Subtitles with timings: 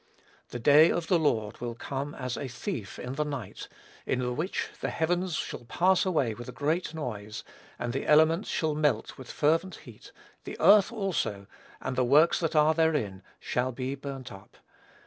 [0.49, 3.67] "The day of the Lord will come as a thief in the night,
[4.07, 7.43] in the which the heavens shall pass away with a great noise,
[7.77, 10.11] and the elements shall melt with fervent heat,
[10.43, 11.45] the earth also,
[11.79, 14.57] and the works that are therein, shall be burnt up."